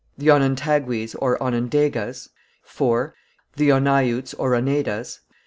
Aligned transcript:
The 0.17 0.31
Onontagues 0.31 1.13
or 1.19 1.37
Onondagas. 1.43 2.29
(4.) 2.63 3.13
The 3.57 3.69
Onneyouts 3.69 4.33
or 4.39 4.53
Oneidas. 4.55 5.19